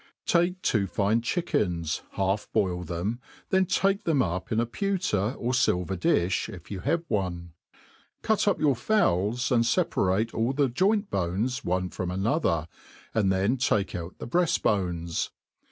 TAKIE 0.25 0.55
two 0.63 0.87
fine 0.87 1.21
chickens, 1.21 2.01
half 2.13 2.51
boil 2.53 2.81
them, 2.83 3.19
then 3.49 3.67
take 3.67 4.03
thenj 4.03 4.45
\ipln 4.47 4.59
a 4.59 4.65
pewter, 4.65 5.33
or 5.37 5.51
filver 5.51 5.95
di(h, 5.95 6.49
if 6.51 6.71
you 6.71 6.79
have 6.79 7.07
one^ 7.07 7.49
cut 8.23 8.47
up 8.47 8.59
your 8.59 8.75
fowls, 8.75 9.51
and 9.51 9.63
feparate 9.63 10.33
alt 10.33 10.55
the 10.55 10.69
joint 10.69 11.11
bones 11.11 11.63
one 11.63 11.87
from 11.87 12.09
another, 12.09 12.67
and 13.13 13.31
then 13.31 13.57
take 13.57 13.93
out 13.93 14.17
the 14.17 14.27
breaft 14.27 14.63
bones. 14.63 15.29